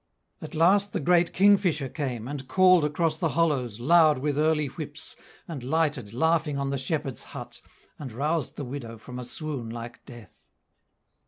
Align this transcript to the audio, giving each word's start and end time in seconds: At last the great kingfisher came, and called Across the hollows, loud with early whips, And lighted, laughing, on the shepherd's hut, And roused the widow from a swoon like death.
At 0.41 0.55
last 0.55 0.93
the 0.93 0.99
great 0.99 1.31
kingfisher 1.31 1.87
came, 1.87 2.27
and 2.27 2.47
called 2.47 2.83
Across 2.83 3.17
the 3.17 3.29
hollows, 3.37 3.79
loud 3.79 4.17
with 4.17 4.35
early 4.35 4.65
whips, 4.65 5.15
And 5.47 5.61
lighted, 5.63 6.11
laughing, 6.11 6.57
on 6.57 6.71
the 6.71 6.79
shepherd's 6.79 7.21
hut, 7.37 7.61
And 7.99 8.11
roused 8.11 8.55
the 8.55 8.65
widow 8.65 8.97
from 8.97 9.19
a 9.19 9.23
swoon 9.23 9.69
like 9.69 10.03
death. 10.07 10.47